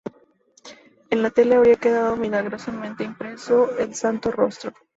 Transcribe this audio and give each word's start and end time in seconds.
En 1.11 1.21
la 1.21 1.29
tela 1.29 1.57
habría 1.57 1.75
quedado 1.75 2.15
milagrosamente 2.15 3.03
impreso 3.03 3.77
el 3.77 3.93
Santo 3.93 4.31
Rostro. 4.31 4.73